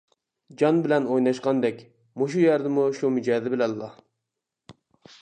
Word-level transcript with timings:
جان 0.61 0.79
بىلەن 0.85 1.05
ئويناشقاندەك، 1.15 1.85
مۇشۇ 2.23 2.43
يەردىمۇ 2.47 2.89
شۇ 3.01 3.15
مىجەزى 3.19 3.57
بىلەنلا! 3.57 3.95